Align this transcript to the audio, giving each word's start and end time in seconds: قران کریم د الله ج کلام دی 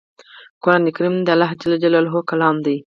قران 0.63 0.83
کریم 0.95 1.15
د 1.23 1.27
الله 1.35 1.51
ج 1.59 1.63
کلام 2.29 2.55
دی 2.65 2.77